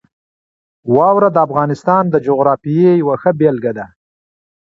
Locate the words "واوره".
0.95-1.29